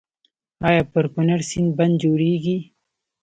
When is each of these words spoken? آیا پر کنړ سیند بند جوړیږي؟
آیا 0.67 0.83
پر 0.91 1.05
کنړ 1.13 1.39
سیند 1.49 1.69
بند 1.77 1.93
جوړیږي؟ 2.03 2.57